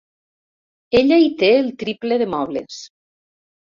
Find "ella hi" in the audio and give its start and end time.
1.01-1.29